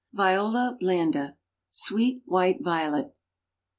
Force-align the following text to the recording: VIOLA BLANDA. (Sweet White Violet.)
VIOLA 0.13 0.77
BLANDA. 0.81 1.37
(Sweet 1.69 2.23
White 2.25 2.63
Violet.) 2.63 3.15